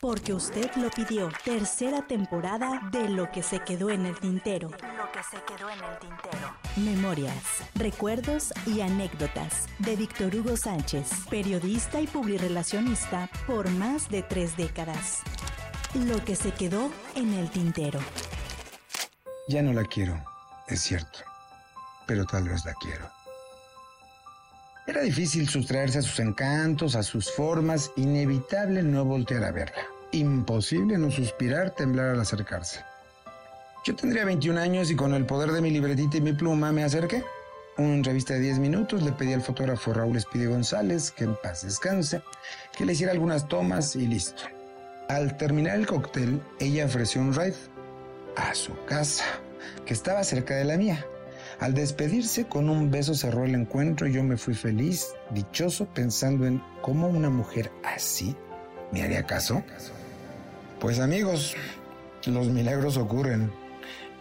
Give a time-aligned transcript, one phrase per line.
[0.00, 1.28] Porque usted lo pidió.
[1.44, 4.70] Tercera temporada de Lo que se quedó en el tintero.
[4.70, 6.56] Lo que se quedó en el tintero.
[6.76, 14.56] Memorias, recuerdos y anécdotas de Víctor Hugo Sánchez, periodista y publirelacionista por más de tres
[14.56, 15.20] décadas.
[15.92, 18.00] Lo que se quedó en el tintero.
[19.48, 20.24] Ya no la quiero,
[20.66, 21.18] es cierto,
[22.06, 23.19] pero tal vez la quiero.
[24.86, 29.82] Era difícil sustraerse a sus encantos, a sus formas, inevitable no voltear a verla.
[30.12, 32.80] Imposible no suspirar, temblar al acercarse.
[33.84, 36.84] Yo tendría 21 años y con el poder de mi libretita y mi pluma me
[36.84, 37.24] acerqué.
[37.78, 41.62] Una revista de 10 minutos le pedí al fotógrafo Raúl Espide González, que en paz
[41.62, 42.22] descanse,
[42.76, 44.42] que le hiciera algunas tomas y listo.
[45.08, 47.56] Al terminar el cóctel, ella ofreció un ride
[48.36, 49.24] a su casa,
[49.86, 51.06] que estaba cerca de la mía.
[51.60, 56.46] Al despedirse con un beso cerró el encuentro y yo me fui feliz, dichoso, pensando
[56.46, 58.34] en cómo una mujer así
[58.92, 59.62] me haría caso.
[60.80, 61.54] Pues amigos,
[62.24, 63.52] los milagros ocurren.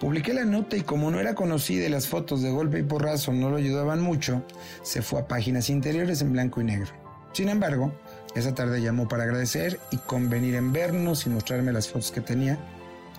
[0.02, 3.32] Publiqué la nota y como no era conocida y las fotos de golpe y porrazo
[3.32, 4.44] no lo ayudaban mucho,
[4.82, 6.92] se fue a páginas interiores en blanco y negro.
[7.32, 7.94] Sin embargo,
[8.36, 12.58] esa tarde llamó para agradecer y convenir en vernos y mostrarme las fotos que tenía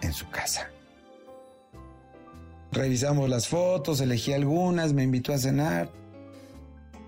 [0.03, 0.71] en su casa.
[2.73, 5.91] Revisamos las fotos, elegí algunas, me invitó a cenar.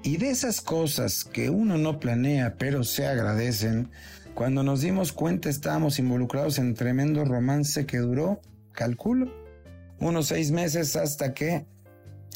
[0.03, 3.89] Y de esas cosas que uno no planea pero se agradecen,
[4.35, 8.41] cuando nos dimos cuenta estábamos involucrados en tremendo romance que duró,
[8.73, 9.33] calculo,
[10.01, 11.67] unos seis meses hasta que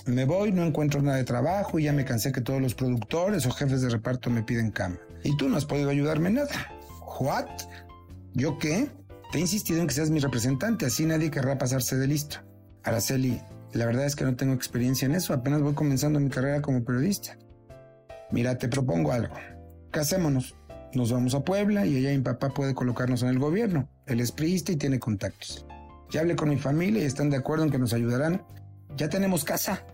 [0.05, 3.45] me voy, no encuentro nada de trabajo y ya me cansé que todos los productores
[3.47, 4.99] o jefes de reparto me piden cama.
[5.25, 6.73] Y tú no has podido ayudarme en nada.
[7.19, 7.49] ¿What?
[8.35, 8.89] ¿Yo qué?
[9.33, 12.39] Te he insistido en que seas mi representante, así nadie querrá pasarse de listo.
[12.87, 13.41] Araceli,
[13.73, 16.85] la verdad es que no tengo experiencia en eso, apenas voy comenzando mi carrera como
[16.85, 17.37] periodista.
[18.31, 19.35] Mira, te propongo algo.
[19.91, 20.55] Casémonos.
[20.95, 23.89] Nos vamos a Puebla y ella mi papá puede colocarnos en el gobierno.
[24.07, 25.67] Él es priista y tiene contactos.
[26.11, 28.43] Ya hablé con mi familia y están de acuerdo en que nos ayudarán.
[28.97, 29.85] Ya tenemos casa.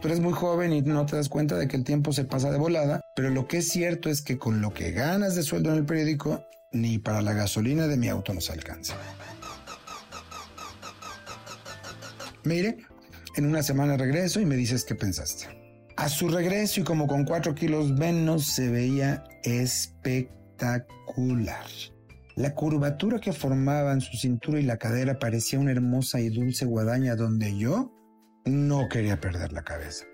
[0.00, 2.52] Tú eres muy joven y no te das cuenta de que el tiempo se pasa
[2.52, 5.72] de volada, pero lo que es cierto es que con lo que ganas de sueldo
[5.72, 8.94] en el periódico, ni para la gasolina de mi auto nos alcanza.
[12.46, 12.78] Mire,
[13.34, 15.48] en una semana regreso y me dices qué pensaste.
[15.96, 21.66] A su regreso y como con cuatro kilos menos se veía espectacular.
[22.36, 27.16] La curvatura que formaban su cintura y la cadera parecía una hermosa y dulce guadaña
[27.16, 27.92] donde yo
[28.44, 30.04] no quería perder la cabeza.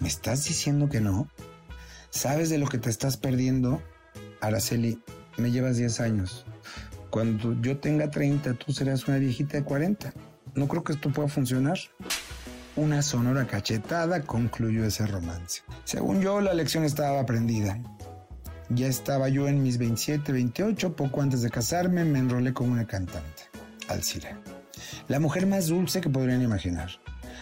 [0.00, 1.28] ¿Me estás diciendo que no?
[2.10, 3.80] ¿Sabes de lo que te estás perdiendo?
[4.40, 5.00] Araceli,
[5.38, 6.44] me llevas 10 años.
[7.10, 10.12] Cuando yo tenga 30, tú serás una viejita de 40.
[10.54, 11.78] No creo que esto pueda funcionar.
[12.76, 15.62] Una sonora cachetada concluyó ese romance.
[15.84, 17.80] Según yo, la lección estaba aprendida.
[18.68, 22.86] Ya estaba yo en mis 27, 28, poco antes de casarme me enrolé con una
[22.86, 23.42] cantante,
[23.88, 24.40] Alcira.
[25.08, 26.90] La mujer más dulce que podrían imaginar.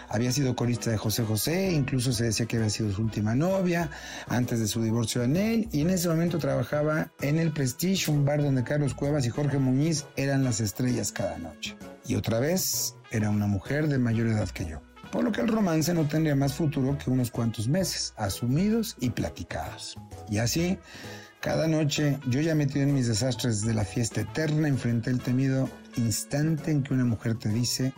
[0.09, 3.91] Había sido corista de José José, incluso se decía que había sido su última novia
[4.27, 8.25] antes de su divorcio de Anel, y en ese momento trabajaba en el Prestige, un
[8.25, 11.77] bar donde Carlos Cuevas y Jorge Muñiz eran las estrellas cada noche.
[12.07, 14.81] Y otra vez era una mujer de mayor edad que yo.
[15.11, 19.11] Por lo que el romance no tendría más futuro que unos cuantos meses, asumidos y
[19.11, 19.97] platicados.
[20.29, 20.79] Y así,
[21.41, 25.69] cada noche, yo ya metido en mis desastres de la fiesta eterna, enfrenté el temido
[25.97, 27.95] instante en que una mujer te dice,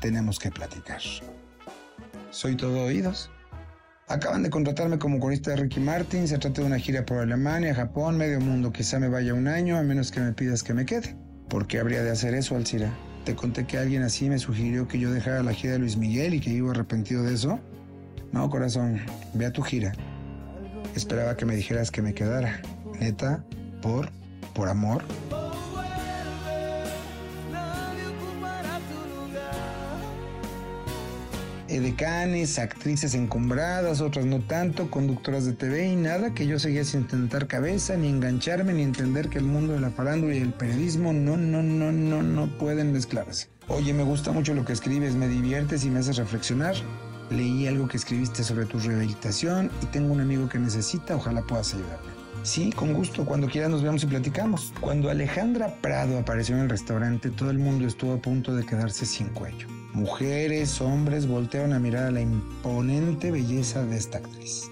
[0.00, 1.00] tenemos que platicar.
[2.30, 3.30] Soy todo oídos.
[4.08, 7.74] Acaban de contratarme como corista de Ricky Martin, se trata de una gira por Alemania,
[7.74, 10.84] Japón, medio mundo, quizá me vaya un año, a menos que me pidas que me
[10.84, 11.16] quede.
[11.48, 12.92] ¿Por qué habría de hacer eso, Alcira?
[13.26, 16.34] Te conté que alguien así me sugirió que yo dejara la gira de Luis Miguel
[16.34, 17.58] y que iba arrepentido de eso.
[18.30, 19.00] No, corazón,
[19.34, 19.94] ve a tu gira.
[20.94, 22.62] Esperaba que me dijeras que me quedara.
[23.00, 23.44] Neta,
[23.82, 24.10] por,
[24.54, 25.02] por amor.
[31.68, 37.06] Edecanes, actrices encumbradas, otras no tanto, conductoras de TV y nada que yo seguía sin
[37.06, 41.12] tentar cabeza, ni engancharme, ni entender que el mundo de la farándula y el periodismo
[41.12, 43.48] no, no, no, no, no pueden mezclarse.
[43.68, 46.74] Oye, me gusta mucho lo que escribes, me diviertes y me haces reflexionar.
[47.30, 51.74] Leí algo que escribiste sobre tu rehabilitación y tengo un amigo que necesita, ojalá puedas
[51.74, 52.16] ayudarme.
[52.44, 54.72] Sí, con gusto, cuando quieras nos vemos y platicamos.
[54.80, 59.04] Cuando Alejandra Prado apareció en el restaurante, todo el mundo estuvo a punto de quedarse
[59.04, 59.66] sin cuello.
[59.96, 64.70] Mujeres, hombres voltearon a mirar a la imponente belleza de esta actriz.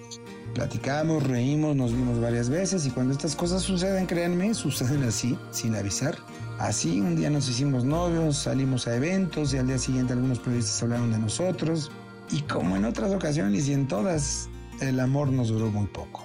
[0.53, 5.77] Platicamos, reímos, nos vimos varias veces y cuando estas cosas suceden, créanme, suceden así, sin
[5.77, 6.15] avisar.
[6.59, 10.83] Así, un día nos hicimos novios, salimos a eventos y al día siguiente algunos periodistas
[10.83, 11.91] hablaron de nosotros.
[12.31, 14.51] Y como en otras ocasiones y en todas,
[14.83, 16.23] el amor nos duró muy poco.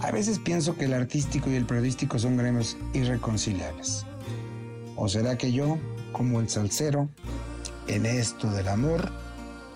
[0.00, 4.04] A veces pienso que el artístico y el periodístico son gremios irreconciliables.
[4.96, 5.78] ¿O será que yo,
[6.10, 7.08] como el salsero,
[7.86, 9.10] en esto del amor,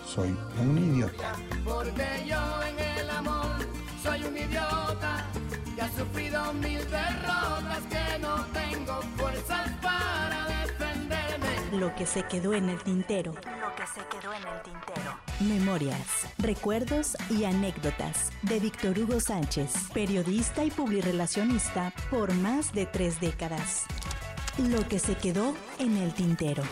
[0.05, 1.33] soy un idiota?
[1.63, 3.57] Porque yo en el amor
[4.01, 5.25] soy un idiota
[5.75, 11.77] que ha sufrido mil derrotas que no tengo fuerzas para defenderme.
[11.79, 13.33] Lo que se quedó en el tintero.
[13.33, 15.19] Lo que se quedó en el tintero.
[15.41, 23.19] Memorias, recuerdos y anécdotas de Víctor Hugo Sánchez, periodista y publirelacionista por más de tres
[23.19, 23.85] décadas.
[24.57, 26.63] Lo que se quedó en el tintero.